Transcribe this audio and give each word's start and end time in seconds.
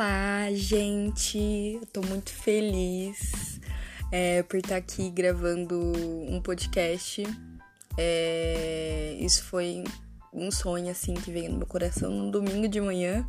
Olá, 0.00 0.50
gente! 0.54 1.78
Eu 1.78 1.84
tô 1.84 2.00
muito 2.00 2.30
feliz 2.30 3.60
é, 4.10 4.42
por 4.44 4.56
estar 4.56 4.76
aqui 4.76 5.10
gravando 5.10 5.78
um 5.78 6.40
podcast. 6.40 7.22
É, 7.98 9.14
isso 9.20 9.44
foi 9.44 9.84
um 10.32 10.50
sonho 10.50 10.90
assim 10.90 11.12
que 11.12 11.30
veio 11.30 11.50
no 11.50 11.58
meu 11.58 11.66
coração 11.66 12.10
no 12.10 12.30
domingo 12.30 12.66
de 12.66 12.80
manhã. 12.80 13.28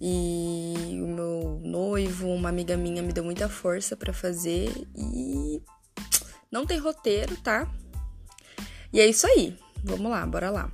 E 0.00 0.98
o 1.02 1.06
meu 1.06 1.60
noivo, 1.62 2.28
uma 2.28 2.48
amiga 2.48 2.74
minha, 2.74 3.02
me 3.02 3.12
deu 3.12 3.22
muita 3.22 3.46
força 3.46 3.94
para 3.94 4.14
fazer 4.14 4.72
e 4.96 5.62
não 6.50 6.64
tem 6.64 6.78
roteiro, 6.78 7.36
tá? 7.42 7.70
E 8.90 9.00
é 9.00 9.06
isso 9.06 9.26
aí. 9.26 9.54
Vamos 9.84 10.10
lá, 10.10 10.24
bora 10.24 10.48
lá. 10.48 10.72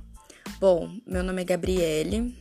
Bom, 0.57 0.89
meu 1.05 1.21
nome 1.21 1.41
é 1.41 1.45
Gabriele, 1.45 2.33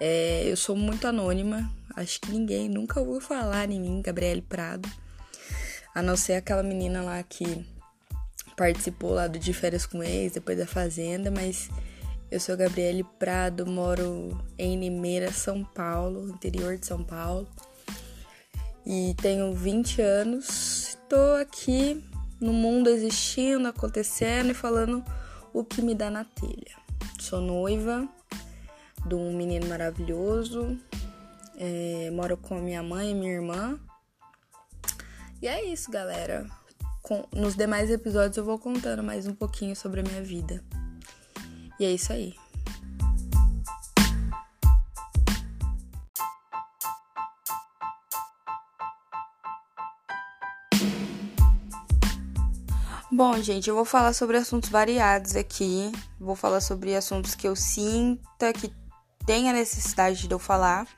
é, 0.00 0.50
eu 0.50 0.56
sou 0.56 0.74
muito 0.74 1.06
anônima, 1.06 1.70
acho 1.94 2.18
que 2.22 2.32
ninguém 2.32 2.70
nunca 2.70 2.98
ouviu 3.00 3.20
falar 3.20 3.70
em 3.70 3.78
mim, 3.78 4.00
Gabriele 4.00 4.40
Prado, 4.40 4.88
a 5.94 6.00
não 6.00 6.16
ser 6.16 6.34
aquela 6.34 6.62
menina 6.62 7.02
lá 7.02 7.22
que 7.22 7.66
participou 8.56 9.10
lá 9.10 9.26
do 9.26 9.38
De 9.38 9.52
Férias 9.52 9.84
com 9.84 10.02
Ex, 10.02 10.32
depois 10.32 10.56
da 10.56 10.66
Fazenda, 10.66 11.30
mas 11.30 11.68
eu 12.30 12.40
sou 12.40 12.56
Gabriele 12.56 13.04
Prado, 13.18 13.66
moro 13.66 14.42
em 14.56 14.80
Limeira, 14.80 15.30
São 15.30 15.62
Paulo, 15.62 16.30
interior 16.30 16.78
de 16.78 16.86
São 16.86 17.04
Paulo, 17.04 17.46
e 18.86 19.14
tenho 19.20 19.52
20 19.52 20.00
anos, 20.00 20.88
estou 20.88 21.34
aqui 21.36 22.02
no 22.40 22.54
mundo 22.54 22.88
existindo, 22.88 23.68
acontecendo 23.68 24.50
e 24.50 24.54
falando 24.54 25.04
o 25.52 25.62
que 25.62 25.82
me 25.82 25.94
dá 25.94 26.10
na 26.10 26.24
telha. 26.24 26.80
Sou 27.18 27.42
noiva 27.42 28.08
de 29.06 29.14
um 29.14 29.32
menino 29.36 29.66
maravilhoso. 29.68 30.78
É, 31.56 32.10
moro 32.10 32.36
com 32.36 32.56
minha 32.56 32.82
mãe 32.82 33.10
e 33.10 33.14
minha 33.14 33.32
irmã. 33.32 33.78
E 35.42 35.48
é 35.48 35.64
isso, 35.64 35.90
galera. 35.90 36.46
Com, 37.02 37.24
nos 37.34 37.54
demais 37.54 37.90
episódios 37.90 38.36
eu 38.36 38.44
vou 38.44 38.58
contando 38.58 39.02
mais 39.02 39.26
um 39.26 39.34
pouquinho 39.34 39.74
sobre 39.74 40.00
a 40.00 40.02
minha 40.02 40.22
vida. 40.22 40.62
E 41.78 41.84
é 41.84 41.90
isso 41.90 42.12
aí. 42.12 42.34
Bom, 53.12 53.36
gente, 53.42 53.68
eu 53.68 53.74
vou 53.74 53.84
falar 53.84 54.12
sobre 54.14 54.38
assuntos 54.38 54.70
variados 54.70 55.36
aqui. 55.36 55.92
Vou 56.18 56.34
falar 56.34 56.62
sobre 56.62 56.96
assuntos 56.96 57.34
que 57.34 57.46
eu 57.46 57.54
sinta 57.54 58.50
que 58.52 58.72
tem 59.30 59.48
a 59.48 59.52
necessidade 59.52 60.26
de 60.26 60.34
eu 60.34 60.40
falar. 60.40 60.88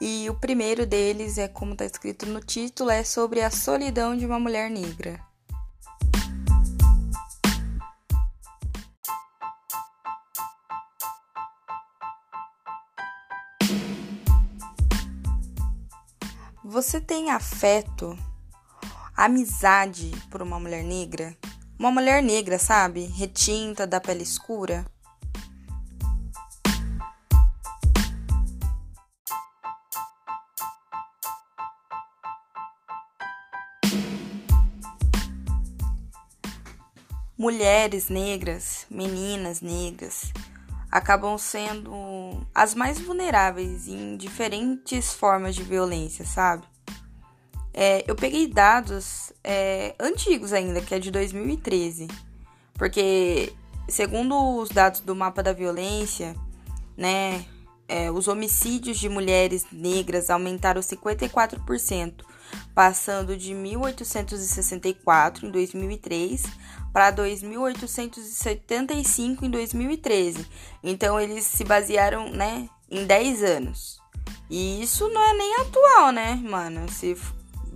E 0.00 0.30
o 0.30 0.34
primeiro 0.34 0.86
deles 0.86 1.36
é, 1.36 1.46
como 1.46 1.72
está 1.72 1.84
escrito 1.84 2.24
no 2.24 2.40
título, 2.40 2.88
é 2.88 3.04
sobre 3.04 3.42
a 3.42 3.50
solidão 3.50 4.16
de 4.16 4.24
uma 4.24 4.40
mulher 4.40 4.70
negra. 4.70 5.20
Você 16.64 16.98
tem 16.98 17.30
afeto, 17.30 18.18
amizade 19.14 20.12
por 20.30 20.40
uma 20.40 20.58
mulher 20.58 20.82
negra? 20.82 21.36
Uma 21.78 21.90
mulher 21.90 22.22
negra, 22.22 22.58
sabe? 22.58 23.04
Retinta, 23.04 23.86
da 23.86 24.00
pele 24.00 24.22
escura? 24.22 24.86
Mulheres 37.38 38.08
negras, 38.08 38.86
meninas 38.90 39.60
negras, 39.60 40.32
acabam 40.90 41.36
sendo 41.36 42.46
as 42.54 42.74
mais 42.74 42.98
vulneráveis 42.98 43.86
em 43.88 44.16
diferentes 44.16 45.12
formas 45.12 45.54
de 45.54 45.62
violência, 45.62 46.24
sabe? 46.24 46.64
É, 47.74 48.02
eu 48.10 48.16
peguei 48.16 48.46
dados 48.46 49.32
é, 49.44 49.94
antigos 50.00 50.54
ainda, 50.54 50.80
que 50.80 50.94
é 50.94 50.98
de 50.98 51.10
2013, 51.10 52.08
porque 52.72 53.52
segundo 53.86 54.56
os 54.56 54.70
dados 54.70 55.00
do 55.00 55.14
mapa 55.14 55.42
da 55.42 55.52
violência, 55.52 56.34
né, 56.96 57.44
é, 57.86 58.10
os 58.10 58.26
homicídios 58.28 58.98
de 58.98 59.10
mulheres 59.10 59.66
negras 59.70 60.30
aumentaram 60.30 60.80
54%, 60.80 62.24
passando 62.74 63.36
de 63.36 63.52
1.864 63.52 65.42
em 65.42 65.50
2003 65.50 66.44
para 66.96 67.12
2.875 67.12 69.42
em 69.42 69.50
2013. 69.50 70.46
Então 70.82 71.20
eles 71.20 71.44
se 71.44 71.62
basearam, 71.62 72.30
né, 72.30 72.70
em 72.90 73.04
10 73.04 73.42
anos. 73.42 74.00
E 74.48 74.82
isso 74.82 75.06
não 75.10 75.20
é 75.20 75.34
nem 75.34 75.60
atual, 75.60 76.10
né, 76.10 76.36
mano? 76.36 76.90
Se 76.90 77.14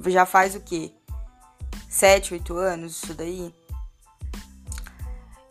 já 0.06 0.24
faz 0.24 0.54
o 0.54 0.60
quê? 0.60 0.90
7, 1.86 2.32
8 2.32 2.56
anos 2.56 3.02
isso 3.02 3.12
daí. 3.12 3.54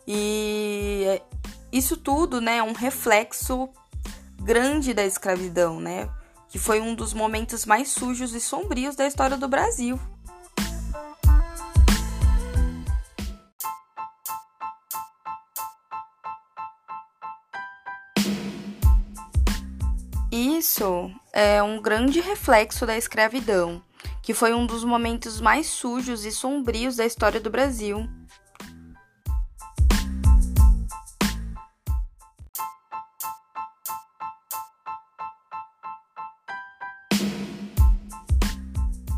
E 0.04 1.22
isso 1.70 1.96
tudo, 1.96 2.40
né, 2.40 2.56
é 2.56 2.62
um 2.64 2.72
reflexo 2.72 3.68
grande 4.42 4.92
da 4.92 5.06
escravidão, 5.06 5.78
né? 5.78 6.10
Que 6.48 6.58
foi 6.58 6.80
um 6.80 6.92
dos 6.92 7.14
momentos 7.14 7.64
mais 7.64 7.90
sujos 7.90 8.34
e 8.34 8.40
sombrios 8.40 8.96
da 8.96 9.06
história 9.06 9.36
do 9.36 9.46
Brasil. 9.46 9.96
Isso 20.60 21.10
é 21.32 21.62
um 21.62 21.80
grande 21.80 22.20
reflexo 22.20 22.84
da 22.84 22.94
escravidão, 22.94 23.82
que 24.22 24.34
foi 24.34 24.52
um 24.52 24.66
dos 24.66 24.84
momentos 24.84 25.40
mais 25.40 25.66
sujos 25.68 26.26
e 26.26 26.30
sombrios 26.30 26.96
da 26.96 27.06
história 27.06 27.40
do 27.40 27.48
Brasil. 27.48 28.06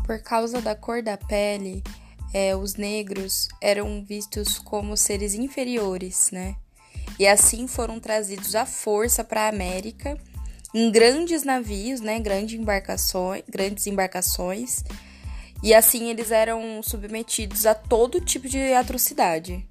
Por 0.05 0.23
causa 0.23 0.61
da 0.61 0.73
cor 0.73 1.03
da 1.03 1.17
pele, 1.17 1.83
é, 2.33 2.55
os 2.55 2.75
negros 2.75 3.49
eram 3.59 4.01
vistos 4.05 4.57
como 4.57 4.95
seres 4.95 5.33
inferiores, 5.33 6.31
né? 6.31 6.55
E 7.19 7.27
assim 7.27 7.67
foram 7.67 7.99
trazidos 7.99 8.55
à 8.55 8.65
força 8.65 9.25
para 9.25 9.41
a 9.41 9.49
América 9.49 10.17
em 10.73 10.91
grandes 10.91 11.43
navios, 11.43 12.01
né, 12.01 12.19
grandes 12.19 12.59
embarcações, 12.59 13.43
grandes 13.47 13.85
embarcações, 13.85 14.83
e 15.61 15.73
assim 15.73 16.09
eles 16.09 16.31
eram 16.31 16.81
submetidos 16.81 17.65
a 17.65 17.75
todo 17.75 18.19
tipo 18.19 18.49
de 18.49 18.73
atrocidade. 18.73 19.67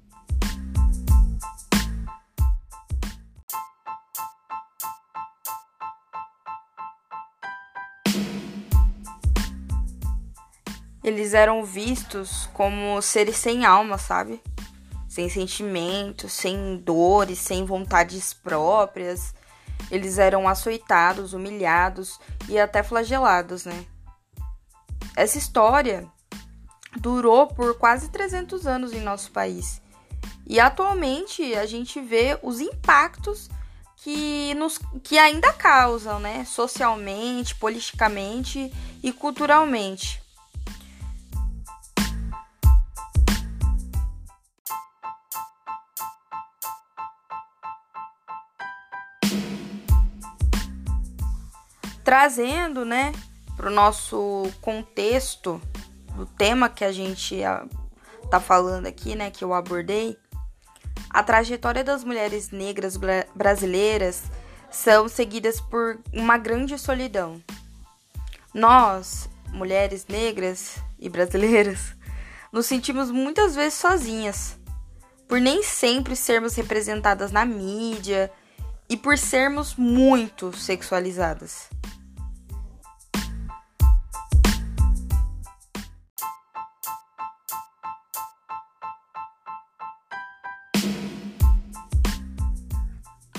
Eles 11.03 11.33
eram 11.33 11.65
vistos 11.65 12.49
como 12.53 13.01
seres 13.01 13.35
sem 13.35 13.65
alma, 13.65 13.97
sabe? 13.97 14.41
Sem 15.09 15.27
sentimentos, 15.27 16.31
sem 16.31 16.77
dores, 16.77 17.39
sem 17.39 17.65
vontades 17.65 18.33
próprias 18.33 19.33
eles 19.91 20.17
eram 20.17 20.47
açoitados, 20.47 21.33
humilhados 21.33 22.19
e 22.47 22.59
até 22.59 22.81
flagelados, 22.81 23.65
né? 23.65 23.85
Essa 25.15 25.37
história 25.37 26.07
durou 26.97 27.47
por 27.47 27.77
quase 27.77 28.09
300 28.09 28.65
anos 28.65 28.93
em 28.93 29.01
nosso 29.01 29.31
país. 29.31 29.81
E 30.47 30.59
atualmente 30.59 31.53
a 31.55 31.65
gente 31.65 31.99
vê 31.99 32.37
os 32.41 32.59
impactos 32.59 33.49
que, 33.97 34.53
nos, 34.55 34.79
que 35.03 35.17
ainda 35.17 35.53
causam, 35.53 36.19
né? 36.19 36.45
Socialmente, 36.45 37.55
politicamente 37.55 38.73
e 39.01 39.11
culturalmente. 39.11 40.22
Trazendo, 52.13 52.85
né, 52.85 53.11
para 53.57 53.71
o 53.71 53.73
nosso 53.73 54.47
contexto 54.61 55.59
do 56.15 56.27
tema 56.27 56.69
que 56.69 56.85
a 56.85 56.91
gente 56.91 57.39
tá 58.29 58.39
falando 58.39 58.85
aqui, 58.85 59.15
né, 59.15 59.31
que 59.31 59.43
eu 59.43 59.51
abordei, 59.51 60.15
a 61.09 61.23
trajetória 61.23 61.83
das 61.83 62.03
mulheres 62.03 62.51
negras 62.51 62.99
brasileiras 63.33 64.25
são 64.69 65.09
seguidas 65.09 65.59
por 65.59 65.97
uma 66.13 66.37
grande 66.37 66.77
solidão, 66.77 67.41
Nós, 68.53 69.27
mulheres 69.47 70.05
negras 70.07 70.75
e 70.99 71.09
brasileiras, 71.09 71.95
nos 72.51 72.67
sentimos 72.67 73.09
muitas 73.09 73.55
vezes 73.55 73.73
sozinhas, 73.73 74.55
por 75.27 75.41
nem 75.41 75.63
sempre 75.63 76.15
sermos 76.15 76.53
representadas 76.53 77.31
na 77.31 77.43
mídia 77.43 78.31
e 78.87 78.95
por 78.95 79.17
sermos 79.17 79.73
muito 79.75 80.55
sexualizadas. 80.55 81.73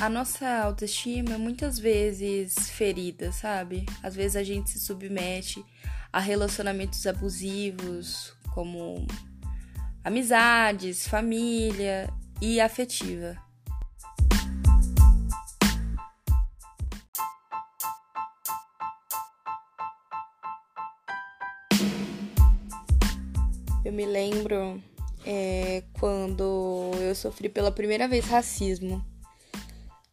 A 0.04 0.08
nossa 0.10 0.46
autoestima 0.58 1.32
é 1.32 1.38
muitas 1.38 1.78
vezes 1.78 2.68
ferida, 2.68 3.32
sabe? 3.32 3.86
Às 4.02 4.14
vezes 4.14 4.36
a 4.36 4.42
gente 4.42 4.68
se 4.68 4.78
submete 4.78 5.64
a 6.12 6.20
relacionamentos 6.20 7.06
abusivos, 7.06 8.34
como 8.52 9.06
amizades, 10.04 11.08
família 11.08 12.12
e 12.38 12.60
afetiva. 12.60 13.34
Eu 23.82 23.92
me 23.94 24.04
lembro 24.04 24.82
é, 25.24 25.82
quando 25.94 26.90
eu 27.00 27.14
sofri 27.14 27.48
pela 27.48 27.72
primeira 27.72 28.06
vez 28.06 28.26
racismo. 28.26 29.13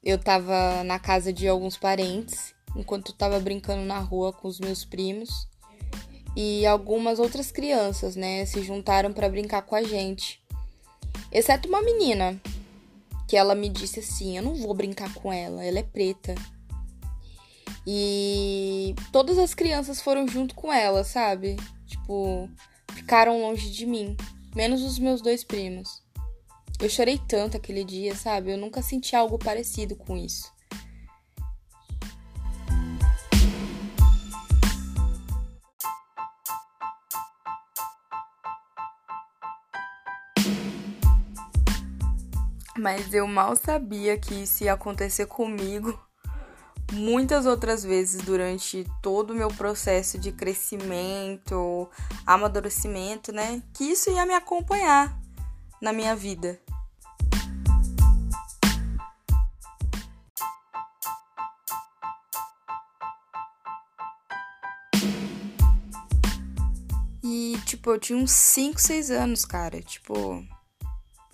Eu 0.04 0.18
tava 0.18 0.84
na 0.84 0.98
casa 0.98 1.32
de 1.32 1.48
alguns 1.48 1.78
parentes, 1.78 2.56
enquanto 2.76 3.12
eu 3.12 3.16
tava 3.16 3.40
brincando 3.40 3.84
na 3.84 4.00
rua 4.00 4.34
com 4.34 4.48
os 4.48 4.60
meus 4.60 4.84
primos 4.84 5.48
e 6.36 6.66
algumas 6.66 7.20
outras 7.20 7.52
crianças, 7.52 8.16
né, 8.16 8.44
se 8.46 8.64
juntaram 8.64 9.14
para 9.14 9.30
brincar 9.30 9.62
com 9.62 9.76
a 9.76 9.84
gente. 9.84 10.42
Exceto 11.32 11.68
uma 11.68 11.84
menina, 11.84 12.42
que 13.28 13.38
ela 13.38 13.54
me 13.54 13.70
disse 13.70 14.00
assim: 14.00 14.38
"Eu 14.38 14.44
não 14.44 14.56
vou 14.56 14.74
brincar 14.74 15.14
com 15.14 15.32
ela, 15.32 15.64
ela 15.64 15.80
é 15.80 15.84
preta". 15.84 16.34
E 17.86 18.96
todas 19.12 19.38
as 19.38 19.54
crianças 19.54 20.02
foram 20.02 20.28
junto 20.28 20.56
com 20.56 20.74
ela, 20.74 21.04
sabe? 21.04 21.58
Tipo, 21.86 22.50
ficaram 22.94 23.42
longe 23.42 23.70
de 23.70 23.86
mim, 23.86 24.18
menos 24.56 24.82
os 24.82 24.98
meus 24.98 25.22
dois 25.22 25.44
primos. 25.44 26.01
Eu 26.82 26.90
chorei 26.90 27.22
tanto 27.28 27.56
aquele 27.56 27.84
dia, 27.84 28.16
sabe? 28.16 28.52
Eu 28.52 28.58
nunca 28.58 28.82
senti 28.82 29.16
algo 29.16 29.38
parecido 29.38 29.96
com 29.96 30.18
isso. 30.18 30.52
Mas 42.76 43.14
eu 43.14 43.28
mal 43.28 43.56
sabia 43.56 44.18
que 44.18 44.34
isso 44.34 44.64
ia 44.64 44.74
acontecer 44.74 45.28
comigo 45.28 46.00
muitas 46.92 47.46
outras 47.46 47.84
vezes 47.84 48.24
durante 48.24 48.88
todo 49.04 49.32
o 49.32 49.36
meu 49.36 49.50
processo 49.50 50.18
de 50.18 50.32
crescimento, 50.32 51.88
amadurecimento, 52.26 53.32
né? 53.32 53.62
Que 53.72 53.84
isso 53.84 54.10
ia 54.10 54.26
me 54.26 54.34
acompanhar 54.34 55.16
na 55.80 55.94
minha 55.94 56.16
vida. 56.16 56.60
Tipo, 67.72 67.90
eu 67.92 68.00
tinha 68.00 68.20
uns 68.20 68.32
5, 68.32 68.80
6 68.82 69.12
anos, 69.12 69.46
cara. 69.46 69.82
Tipo, 69.82 70.46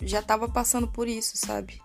já 0.00 0.22
tava 0.22 0.48
passando 0.48 0.86
por 0.86 1.08
isso, 1.08 1.36
sabe? 1.36 1.82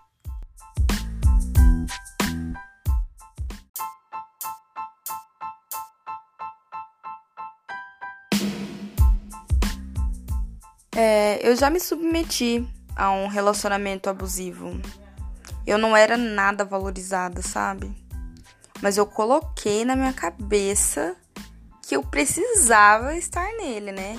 É, 10.96 11.40
eu 11.42 11.56
já 11.56 11.68
me 11.68 11.80
submeti 11.80 12.64
a 12.94 13.10
um 13.10 13.26
relacionamento 13.26 14.08
abusivo. 14.08 14.80
Eu 15.66 15.78
não 15.78 15.96
era 15.96 16.16
nada 16.16 16.64
valorizada, 16.64 17.42
sabe? 17.42 17.92
Mas 18.80 18.96
eu 18.96 19.06
coloquei 19.06 19.84
na 19.84 19.96
minha 19.96 20.12
cabeça 20.12 21.16
que 21.82 21.96
eu 21.96 22.02
precisava 22.04 23.16
estar 23.16 23.50
nele, 23.56 23.90
né? 23.90 24.16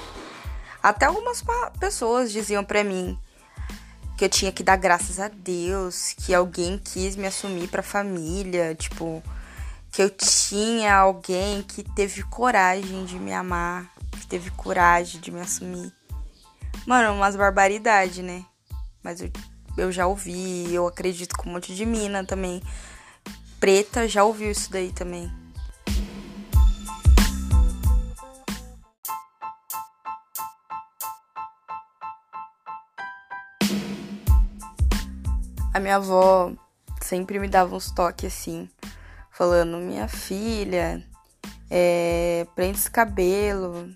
Até 0.85 1.07
algumas 1.07 1.43
pessoas 1.79 2.31
diziam 2.31 2.63
para 2.63 2.83
mim: 2.83 3.17
que 4.15 4.23
eu 4.23 4.29
tinha 4.29 4.51
que 4.51 4.61
dar 4.61 4.75
graças 4.75 5.19
a 5.19 5.27
Deus, 5.27 6.13
que 6.13 6.31
alguém 6.31 6.77
quis 6.77 7.15
me 7.15 7.25
assumir 7.25 7.67
pra 7.69 7.81
família, 7.81 8.75
tipo, 8.75 9.23
que 9.91 9.99
eu 9.99 10.11
tinha 10.11 10.95
alguém 10.95 11.63
que 11.63 11.81
teve 11.81 12.21
coragem 12.21 13.03
de 13.03 13.17
me 13.17 13.33
amar, 13.33 13.91
que 14.11 14.27
teve 14.27 14.51
coragem 14.51 15.19
de 15.19 15.31
me 15.31 15.41
assumir. 15.41 15.91
Mano, 16.85 17.15
umas 17.15 17.35
barbaridades, 17.35 18.23
né? 18.23 18.45
Mas 19.01 19.21
eu, 19.21 19.31
eu 19.75 19.91
já 19.91 20.05
ouvi, 20.05 20.71
eu 20.71 20.85
acredito 20.85 21.35
que 21.35 21.49
um 21.49 21.53
monte 21.53 21.73
de 21.73 21.83
mina 21.83 22.23
também. 22.23 22.61
Preta 23.59 24.07
já 24.07 24.23
ouviu 24.23 24.51
isso 24.51 24.71
daí 24.71 24.91
também. 24.91 25.33
A 35.75 35.79
minha 35.81 35.97
avó 35.97 36.53
sempre 37.01 37.37
me 37.37 37.49
dava 37.49 37.75
uns 37.75 37.91
toques 37.91 38.33
assim, 38.33 38.69
falando: 39.29 39.75
Minha 39.75 40.07
filha, 40.07 41.05
é, 41.69 42.47
prende 42.55 42.77
esse 42.77 42.89
cabelo. 42.89 43.93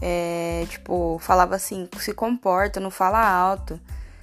É, 0.00 0.64
tipo, 0.68 1.18
falava 1.18 1.56
assim: 1.56 1.88
se 1.98 2.14
comporta, 2.14 2.78
não 2.78 2.88
fala 2.88 3.18
alto. 3.18 3.80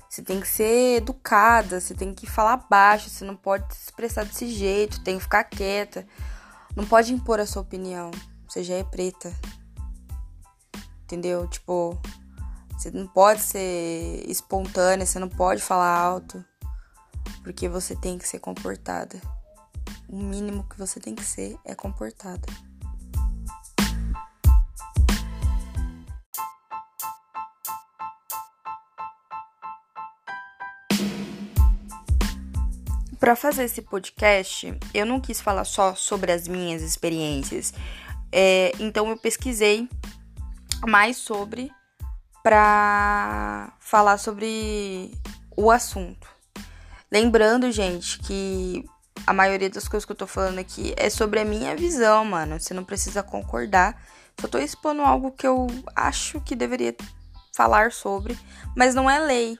Você 0.09 0.21
tem 0.21 0.39
que 0.39 0.47
ser 0.47 0.99
educada, 0.99 1.81
você 1.81 1.93
tem 1.93 2.13
que 2.13 2.25
falar 2.25 2.65
baixo, 2.69 3.09
você 3.09 3.25
não 3.25 3.35
pode 3.35 3.75
se 3.75 3.83
expressar 3.83 4.23
desse 4.23 4.47
jeito, 4.47 5.03
tem 5.03 5.17
que 5.17 5.23
ficar 5.23 5.43
quieta. 5.43 6.07
Não 6.77 6.85
pode 6.85 7.13
impor 7.13 7.41
a 7.41 7.45
sua 7.45 7.61
opinião. 7.61 8.09
Você 8.47 8.63
já 8.63 8.75
é 8.75 8.85
preta. 8.85 9.33
Entendeu? 11.03 11.45
Tipo, 11.45 11.99
você 12.71 12.89
não 12.89 13.05
pode 13.05 13.41
ser 13.41 14.23
espontânea, 14.29 15.05
você 15.05 15.19
não 15.19 15.27
pode 15.27 15.61
falar 15.61 15.93
alto 15.93 16.41
porque 17.43 17.67
você 17.67 17.95
tem 17.95 18.17
que 18.17 18.27
ser 18.27 18.39
comportada. 18.39 19.19
O 20.07 20.17
mínimo 20.17 20.67
que 20.67 20.77
você 20.77 20.99
tem 20.99 21.15
que 21.15 21.23
ser 21.23 21.57
é 21.65 21.75
comportada. 21.75 22.47
Para 33.19 33.35
fazer 33.35 33.65
esse 33.65 33.81
podcast, 33.81 34.73
eu 34.93 35.05
não 35.05 35.19
quis 35.19 35.41
falar 35.41 35.65
só 35.65 35.93
sobre 35.93 36.31
as 36.31 36.47
minhas 36.47 36.81
experiências. 36.81 37.73
É, 38.31 38.71
então 38.79 39.09
eu 39.09 39.17
pesquisei 39.17 39.89
mais 40.87 41.17
sobre 41.17 41.69
para 42.41 43.73
falar 43.79 44.17
sobre 44.17 45.11
o 45.55 45.69
assunto. 45.69 46.38
Lembrando, 47.11 47.71
gente, 47.71 48.19
que 48.19 48.85
a 49.25 49.33
maioria 49.33 49.69
das 49.69 49.87
coisas 49.87 50.05
que 50.05 50.11
eu 50.11 50.15
tô 50.15 50.27
falando 50.27 50.59
aqui 50.59 50.93
é 50.97 51.09
sobre 51.09 51.39
a 51.39 51.45
minha 51.45 51.75
visão, 51.75 52.23
mano. 52.23 52.59
Você 52.59 52.73
não 52.73 52.83
precisa 52.83 53.23
concordar. 53.23 54.01
Só 54.39 54.47
tô 54.47 54.57
expondo 54.57 55.01
algo 55.01 55.31
que 55.31 55.45
eu 55.45 55.67
acho 55.95 56.39
que 56.41 56.55
deveria 56.55 56.95
falar 57.53 57.91
sobre, 57.91 58.37
mas 58.75 58.95
não 58.95 59.09
é 59.09 59.19
lei. 59.19 59.57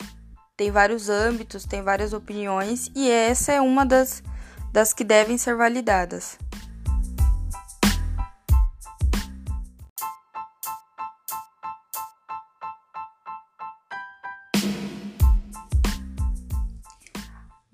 Tem 0.56 0.72
vários 0.72 1.10
âmbitos, 1.10 1.66
tem 1.66 1.82
várias 1.82 2.14
opiniões 2.14 2.90
e 2.96 3.10
essa 3.10 3.52
é 3.52 3.62
uma 3.62 3.86
das, 3.86 4.24
das 4.72 4.94
que 4.94 5.04
devem 5.04 5.38
ser 5.38 5.56
validadas. 5.56 6.38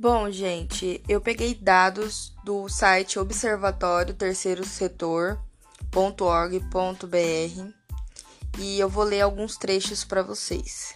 Bom, 0.08 0.30
gente, 0.30 1.02
eu 1.10 1.20
peguei 1.20 1.56
dados 1.56 2.32
do 2.44 2.70
site 2.70 3.18
Observatório 3.18 4.14
Terceiro 4.14 4.64
Setor.org.br 4.64 5.40
e 8.60 8.80
eu 8.80 8.88
vou 8.88 9.04
ler 9.04 9.22
alguns 9.22 9.58
trechos 9.58 10.06
para 10.06 10.22
vocês. 10.22 10.94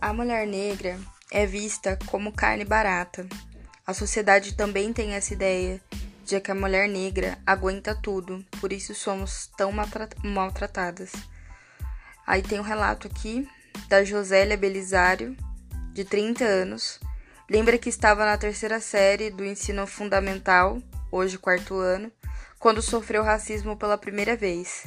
A 0.00 0.12
mulher 0.12 0.46
negra 0.46 0.96
é 1.32 1.44
vista 1.44 1.98
como 2.06 2.30
carne 2.30 2.64
barata. 2.64 3.26
A 3.84 3.92
sociedade 3.92 4.54
também 4.54 4.92
tem 4.92 5.14
essa 5.14 5.34
ideia 5.34 5.80
de 6.24 6.40
que 6.40 6.52
a 6.52 6.54
mulher 6.54 6.88
negra 6.88 7.36
aguenta 7.44 7.96
tudo, 8.00 8.46
por 8.60 8.72
isso 8.72 8.94
somos 8.94 9.50
tão 9.56 9.72
maltratadas. 10.22 11.10
Aí 12.24 12.42
tem 12.42 12.60
um 12.60 12.62
relato 12.62 13.08
aqui 13.08 13.48
da 13.88 14.04
Josélia 14.04 14.56
Belisário, 14.56 15.36
de 15.92 16.04
30 16.04 16.44
anos. 16.44 17.00
Lembra 17.50 17.76
que 17.78 17.88
estava 17.88 18.24
na 18.24 18.38
terceira 18.38 18.78
série 18.78 19.28
do 19.28 19.44
ensino 19.44 19.84
fundamental, 19.84 20.80
hoje 21.10 21.36
quarto 21.36 21.74
ano, 21.74 22.08
quando 22.60 22.80
sofreu 22.80 23.24
racismo 23.24 23.76
pela 23.76 23.98
primeira 23.98 24.36
vez. 24.36 24.86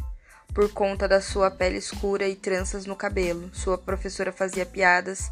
Por 0.53 0.71
conta 0.71 1.05
da 1.05 1.19
sua 1.19 1.51
pele 1.51 1.79
escura 1.79 2.25
e 2.25 2.37
tranças 2.37 2.85
no 2.85 2.95
cabelo, 2.95 3.53
sua 3.53 3.77
professora 3.77 4.31
fazia 4.31 4.65
piadas 4.65 5.29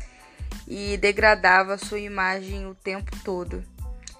e 0.67 0.97
degradava 0.97 1.77
sua 1.77 2.01
imagem 2.01 2.67
o 2.67 2.75
tempo 2.75 3.15
todo. 3.23 3.63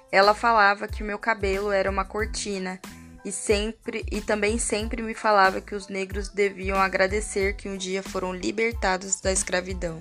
Ela 0.10 0.34
falava 0.34 0.88
que 0.88 1.04
o 1.04 1.06
meu 1.06 1.20
cabelo 1.20 1.70
era 1.70 1.92
uma 1.92 2.06
cortina 2.06 2.80
e 3.26 3.32
sempre 3.32 4.06
e 4.10 4.22
também 4.22 4.58
sempre 4.58 5.02
me 5.02 5.14
falava 5.14 5.60
que 5.60 5.76
os 5.76 5.90
negros 5.90 6.30
deviam 6.30 6.78
agradecer 6.78 7.58
que 7.58 7.68
um 7.68 7.76
dia 7.76 8.02
foram 8.02 8.34
libertados 8.34 9.20
da 9.20 9.34
escravidão. 9.34 10.00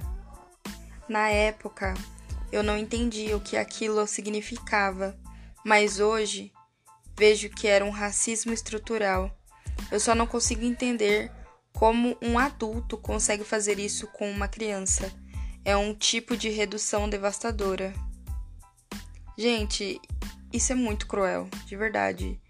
Na 1.08 1.28
época, 1.28 1.92
eu 2.52 2.62
não 2.62 2.76
entendia 2.76 3.36
o 3.36 3.40
que 3.40 3.56
aquilo 3.56 4.06
significava, 4.06 5.16
mas 5.64 6.00
hoje 6.00 6.52
vejo 7.16 7.50
que 7.50 7.66
era 7.68 7.84
um 7.84 7.90
racismo 7.90 8.52
estrutural. 8.52 9.30
Eu 9.90 10.00
só 10.00 10.14
não 10.14 10.26
consigo 10.26 10.64
entender 10.64 11.30
como 11.72 12.16
um 12.20 12.38
adulto 12.38 12.96
consegue 12.96 13.44
fazer 13.44 13.78
isso 13.78 14.06
com 14.08 14.30
uma 14.30 14.48
criança. 14.48 15.12
É 15.64 15.76
um 15.76 15.94
tipo 15.94 16.36
de 16.36 16.48
redução 16.48 17.08
devastadora. 17.08 17.92
Gente, 19.36 20.00
isso 20.52 20.72
é 20.72 20.74
muito 20.74 21.06
cruel, 21.06 21.48
de 21.66 21.76
verdade. 21.76 22.40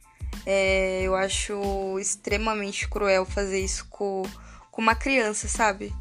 É, 0.46 1.02
eu 1.02 1.14
acho 1.14 1.98
extremamente 1.98 2.88
cruel 2.88 3.24
fazer 3.24 3.60
isso 3.60 3.86
com, 3.88 4.22
com 4.70 4.80
uma 4.80 4.94
criança, 4.94 5.48
sabe? 5.48 5.92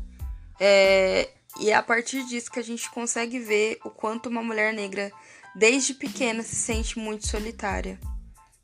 É, 0.60 1.30
e 1.58 1.70
é 1.72 1.76
a 1.76 1.84
partir 1.84 2.26
disso 2.26 2.52
que 2.52 2.60
a 2.60 2.64
gente 2.64 2.90
consegue 2.92 3.40
ver 3.40 3.80
o 3.84 3.90
quanto 3.90 4.30
uma 4.30 4.44
mulher 4.44 4.74
negra, 4.74 5.12
desde 5.56 5.94
pequena, 5.94 6.44
se 6.44 6.56
sente 6.56 7.00
muito 7.00 7.28
solitária. 7.28 8.00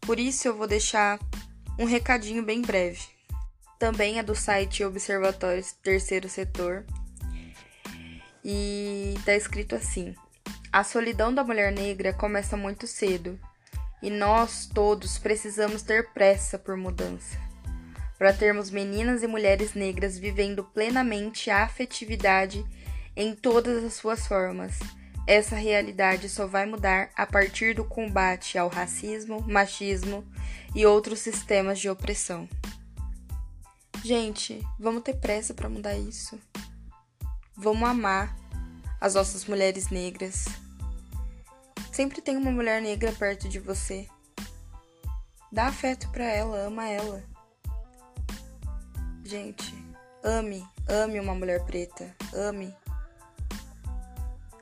Por 0.02 0.20
isso 0.20 0.48
eu 0.48 0.56
vou 0.56 0.68
deixar 0.68 1.20
um 1.80 1.86
recadinho 1.86 2.44
bem 2.44 2.62
breve. 2.62 3.02
Também 3.80 4.20
é 4.20 4.24
do 4.24 4.36
site 4.36 4.84
Observatório 4.84 5.64
Terceiro 5.82 6.30
Setor. 6.30 6.86
E 8.44 9.16
tá 9.26 9.36
escrito 9.36 9.76
assim: 9.76 10.16
a 10.72 10.84
solidão 10.84 11.34
da 11.34 11.44
mulher 11.44 11.72
negra 11.72 12.14
começa 12.14 12.56
muito 12.56 12.86
cedo 12.86 13.40
e 14.02 14.10
nós 14.10 14.70
todos 14.72 15.18
precisamos 15.18 15.82
ter 15.82 16.14
pressa 16.14 16.60
por 16.60 16.78
mudança. 16.78 17.38
Para 18.18 18.34
termos 18.34 18.70
meninas 18.70 19.24
e 19.24 19.28
mulheres 19.28 19.74
negras 19.74 20.18
vivendo 20.18 20.64
plenamente 20.64 21.50
a 21.50 21.64
afetividade 21.64 22.66
em 23.16 23.36
todas 23.36 23.84
as 23.84 23.94
suas 23.94 24.26
formas. 24.26 24.80
Essa 25.28 25.56
realidade 25.56 26.30
só 26.30 26.46
vai 26.46 26.66
mudar 26.66 27.10
a 27.16 27.26
partir 27.26 27.74
do 27.74 27.84
combate 27.84 28.58
ao 28.58 28.70
racismo, 28.70 29.42
machismo 29.42 30.24
e 30.74 30.86
outros 30.86 31.20
sistemas 31.20 31.80
de 31.80 31.90
opressão. 31.90 32.48
Gente, 34.04 34.62
vamos 34.80 35.04
ter 35.04 35.16
pressa 35.16 35.54
para 35.54 35.68
mudar 35.68 35.98
isso. 35.98 36.40
Vamos 37.56 37.90
amar 37.90 38.36
as 39.02 39.16
nossas 39.16 39.46
mulheres 39.46 39.90
negras 39.90 40.46
Sempre 41.96 42.22
tem 42.22 42.36
uma 42.36 42.52
mulher 42.52 42.82
negra 42.82 43.14
perto 43.14 43.48
de 43.48 43.58
você. 43.58 44.06
Dá 45.50 45.68
afeto 45.68 46.10
para 46.12 46.26
ela, 46.26 46.58
ama 46.58 46.90
ela. 46.90 47.24
Gente, 49.26 49.74
ame, 50.24 50.64
ame 50.88 51.20
uma 51.20 51.34
mulher 51.34 51.66
preta, 51.66 52.16
ame. 52.32 52.72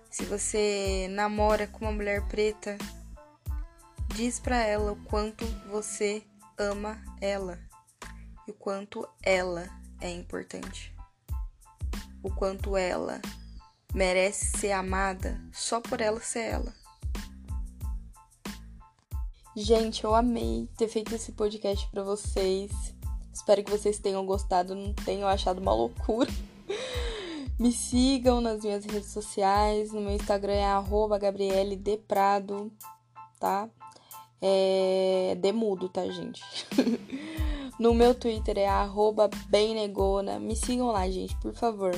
Se 0.10 0.24
você 0.24 1.10
namora 1.12 1.68
com 1.68 1.84
uma 1.84 1.92
mulher 1.92 2.26
preta, 2.30 2.78
diz 4.16 4.40
para 4.40 4.64
ela 4.64 4.94
o 4.94 5.04
quanto 5.04 5.46
você 5.70 6.24
ama 6.58 6.98
ela 7.20 7.60
e 8.48 8.52
o 8.52 8.54
quanto 8.54 9.06
ela 9.22 9.68
é 10.00 10.10
importante. 10.10 10.96
O 12.24 12.34
quanto 12.34 12.78
ela 12.78 13.22
merece 13.94 14.58
ser 14.60 14.72
amada 14.72 15.42
só 15.52 15.82
por 15.82 16.00
ela 16.00 16.22
ser 16.22 16.40
ela. 16.40 16.74
Gente, 19.58 20.06
eu 20.06 20.16
amei 20.16 20.70
ter 20.78 20.88
feito 20.88 21.14
esse 21.14 21.34
podcast 21.34 21.86
para 21.92 22.02
vocês. 22.02 22.72
Espero 23.34 23.64
que 23.64 23.72
vocês 23.72 23.98
tenham 23.98 24.26
gostado, 24.26 24.76
não 24.76 24.94
tenham 24.94 25.28
achado 25.28 25.60
uma 25.60 25.74
loucura. 25.74 26.30
Me 27.60 27.72
sigam 27.72 28.40
nas 28.40 28.64
minhas 28.64 28.86
redes 28.86 29.12
sociais. 29.12 29.92
No 29.92 30.02
meu 30.02 30.14
Instagram 30.14 30.54
é 30.54 31.20
GabrieleDeprado, 31.20 32.72
tá? 33.40 33.70
É 34.42 35.38
demudo, 35.40 35.90
tá, 35.90 36.06
gente? 36.08 36.42
no 37.80 37.94
meu 37.94 38.14
Twitter 38.14 38.58
é 38.58 38.68
@bemnegona. 39.48 40.40
Me 40.40 40.56
sigam 40.56 40.88
lá, 40.88 41.10
gente, 41.10 41.36
por 41.38 41.54
favor. 41.54 41.94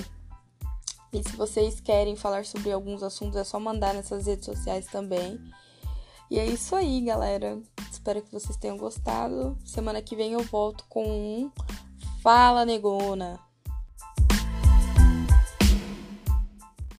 E 1.12 1.24
se 1.24 1.36
vocês 1.36 1.80
querem 1.80 2.16
falar 2.16 2.46
sobre 2.46 2.72
alguns 2.72 3.02
assuntos, 3.02 3.38
é 3.38 3.44
só 3.44 3.60
mandar 3.60 3.94
nessas 3.94 4.26
redes 4.26 4.46
sociais 4.46 4.86
também. 4.88 5.40
E 6.30 6.40
é 6.40 6.46
isso 6.46 6.76
aí, 6.76 7.02
galera. 7.02 7.62
Espero 8.06 8.22
que 8.22 8.32
vocês 8.32 8.56
tenham 8.56 8.78
gostado. 8.78 9.58
Semana 9.66 10.00
que 10.00 10.16
vem 10.16 10.34
eu 10.34 10.44
volto 10.44 10.86
com 10.88 11.04
um 11.04 11.52
Fala 12.22 12.64
Negona. 12.64 13.40